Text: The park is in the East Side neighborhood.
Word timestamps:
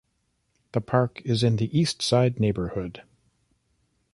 The 0.71 0.81
park 0.81 1.21
is 1.25 1.43
in 1.43 1.57
the 1.57 1.79
East 1.79 2.01
Side 2.01 2.39
neighborhood. 2.39 3.03